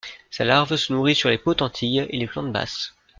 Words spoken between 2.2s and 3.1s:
plantes basses.